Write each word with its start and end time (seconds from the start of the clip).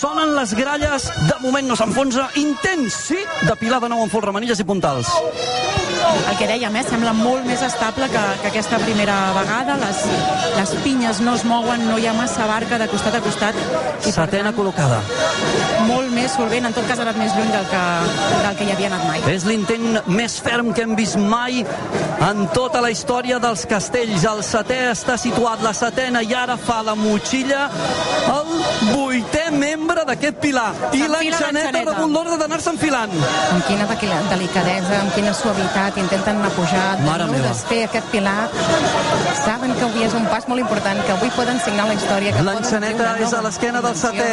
Sonen 0.00 0.30
les 0.32 0.54
gralles, 0.56 1.10
de 1.28 1.34
moment 1.42 1.66
no 1.68 1.74
s'enfonsa, 1.76 2.30
intens, 2.40 2.94
sí, 3.10 3.18
de 3.44 3.56
pilar 3.60 3.82
de 3.84 3.90
nou 3.92 4.00
amb 4.00 4.12
folremanilles 4.12 4.62
i 4.62 4.64
puntals. 4.64 5.10
El 6.30 6.38
que 6.38 6.46
dèiem, 6.48 6.76
eh, 6.80 6.84
sembla 6.88 7.12
molt 7.12 7.44
més 7.44 7.60
estable 7.66 8.08
que, 8.08 8.22
que 8.40 8.48
aquesta 8.48 8.78
primera 8.80 9.16
vegada, 9.36 9.76
les, 9.82 10.00
les 10.56 10.72
pinyes 10.86 11.20
no 11.20 11.34
es 11.36 11.44
mouen, 11.44 11.84
no 11.90 11.98
hi 12.00 12.08
ha 12.08 12.14
massa 12.16 12.46
barca 12.48 12.78
de 12.80 12.88
costat 12.88 13.18
a 13.18 13.20
costat. 13.20 13.58
I 14.08 14.12
Setena 14.14 14.54
col·locada. 14.56 15.02
Molt 15.84 16.08
més 16.14 16.32
solvent, 16.32 16.70
en 16.70 16.76
tot 16.76 16.88
cas 16.88 17.02
ha 17.02 17.04
anat 17.04 17.20
més 17.20 17.36
lluny 17.36 17.52
del 17.52 17.68
que, 17.68 17.84
del 18.46 18.56
que 18.56 18.70
hi 18.70 18.72
havia 18.72 18.88
anat 18.94 19.04
mai. 19.04 19.20
És 19.34 19.44
l'intent 19.44 20.00
més 20.08 20.38
ferm 20.40 20.72
que 20.72 20.86
hem 20.86 20.96
vist 20.96 21.20
mai 21.20 21.60
en 21.60 22.46
tota 22.56 22.80
la 22.80 22.88
història 22.94 23.36
dels 23.42 23.66
castells. 23.68 24.24
El 24.32 24.40
setè 24.46 24.80
està 24.94 25.20
situat, 25.20 25.60
la 25.60 25.76
setena, 25.76 26.24
i 26.24 26.32
ara 26.32 26.56
fa 26.56 26.80
la 26.88 26.96
motxilla 26.96 27.68
el 28.30 28.56
vuitè 28.94 29.39
membre 29.52 30.04
d'aquest 30.08 30.40
pilar. 30.42 30.70
I 30.92 31.06
l'enxaneta 31.10 31.84
damunt 31.84 32.12
l'ordre 32.14 32.38
d'anar-se 32.40 32.70
enfilant. 32.72 33.12
Amb 33.50 33.64
quina 33.66 33.86
delicadesa, 34.30 35.00
amb 35.00 35.14
quina 35.14 35.32
suavitat, 35.34 35.98
intenten 36.00 36.38
anar 36.40 36.50
pujat, 36.56 37.00
Mare 37.04 37.26
no 37.30 37.38
desfer 37.44 37.84
aquest 37.86 38.06
pilar. 38.12 38.48
Saben 39.44 39.74
que 39.74 39.84
avui 39.86 40.04
és 40.06 40.14
un 40.14 40.26
pas 40.30 40.46
molt 40.48 40.60
important, 40.60 41.00
que 41.06 41.12
avui 41.12 41.30
poden 41.36 41.60
signar 41.64 41.86
la 41.88 41.94
història. 41.94 42.34
L'enxaneta 42.46 43.14
és 43.24 43.34
a 43.34 43.42
l'esquena 43.44 43.82
del 43.84 43.96
setè. 43.96 44.30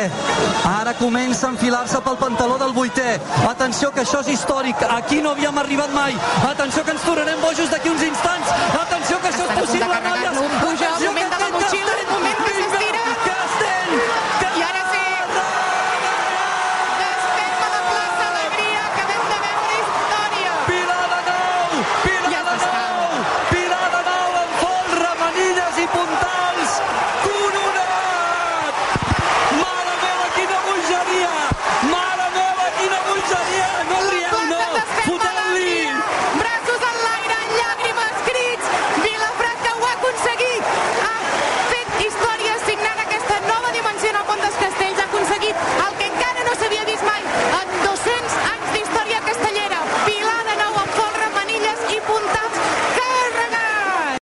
Ara 0.72 0.94
comença 1.00 1.48
a 1.48 1.52
enfilar-se 1.56 2.02
pel 2.06 2.18
pantaló 2.22 2.58
del 2.62 2.74
vuitè. 2.78 3.18
Atenció 3.48 3.92
que 3.94 4.04
això 4.06 4.22
és 4.26 4.34
històric. 4.36 4.84
Aquí 4.98 5.22
no 5.22 5.32
havíem 5.36 5.58
arribat 5.58 5.94
mai. 5.96 6.18
Atenció 6.50 6.84
que 6.84 6.96
ens 6.96 7.06
tornarem 7.06 7.42
bojos 7.42 7.72
d'aquí 7.72 7.90
uns 7.90 8.04
instants. 8.04 8.54
Atenció 8.82 9.22
que 9.22 9.32
això 9.34 9.48
és 9.48 9.60
possible, 9.62 10.02
noies. 10.10 10.57